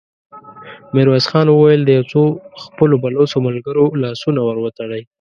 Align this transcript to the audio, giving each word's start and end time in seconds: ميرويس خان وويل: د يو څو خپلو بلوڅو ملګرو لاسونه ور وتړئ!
ميرويس 0.93 1.25
خان 1.31 1.47
وويل: 1.49 1.81
د 1.85 1.89
يو 1.97 2.03
څو 2.11 2.21
خپلو 2.63 2.93
بلوڅو 3.03 3.37
ملګرو 3.47 3.85
لاسونه 4.03 4.39
ور 4.43 4.57
وتړئ! 4.61 5.03